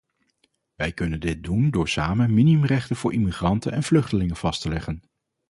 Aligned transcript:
Wij 0.75 0.91
kunnen 0.91 1.19
dit 1.19 1.43
doen 1.43 1.69
door 1.71 1.89
samen 1.89 2.33
minimumrechten 2.33 2.95
voor 2.95 3.13
immigranten 3.13 3.71
en 3.71 3.83
vluchtelingen 3.83 4.35
vast 4.35 4.61
te 4.61 4.69
leggen. 4.69 5.01